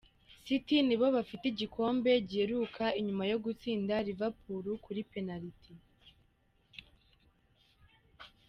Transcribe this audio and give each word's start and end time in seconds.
City 0.45 0.77
ni 0.87 0.95
bo 0.99 1.07
bafise 1.15 1.45
igikombe 1.49 2.11
giheruka 2.29 2.85
inyuma 2.99 3.23
yo 3.31 3.37
gutsinda 3.45 3.95
Liverpool 4.07 4.65
kuri 4.83 5.01
penalty. 5.11 5.73